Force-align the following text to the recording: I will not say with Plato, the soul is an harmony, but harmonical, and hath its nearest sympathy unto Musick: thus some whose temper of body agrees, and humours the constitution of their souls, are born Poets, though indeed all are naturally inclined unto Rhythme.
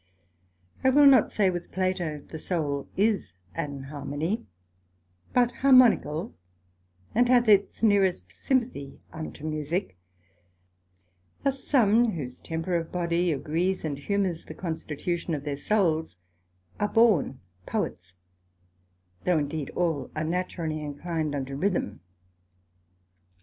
I 0.83 0.89
will 0.89 1.05
not 1.05 1.31
say 1.31 1.51
with 1.51 1.71
Plato, 1.71 2.21
the 2.27 2.39
soul 2.39 2.89
is 2.97 3.35
an 3.53 3.83
harmony, 3.83 4.47
but 5.31 5.51
harmonical, 5.51 6.33
and 7.13 7.29
hath 7.29 7.47
its 7.47 7.83
nearest 7.83 8.31
sympathy 8.31 8.99
unto 9.13 9.45
Musick: 9.45 9.95
thus 11.43 11.63
some 11.63 12.13
whose 12.13 12.39
temper 12.39 12.75
of 12.75 12.91
body 12.91 13.31
agrees, 13.31 13.85
and 13.85 13.95
humours 13.99 14.45
the 14.45 14.55
constitution 14.55 15.35
of 15.35 15.43
their 15.43 15.55
souls, 15.55 16.17
are 16.79 16.87
born 16.87 17.39
Poets, 17.67 18.15
though 19.25 19.37
indeed 19.37 19.69
all 19.75 20.09
are 20.15 20.23
naturally 20.23 20.81
inclined 20.83 21.35
unto 21.35 21.53
Rhythme. 21.55 21.99